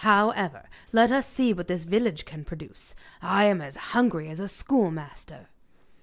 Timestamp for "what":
1.53-1.67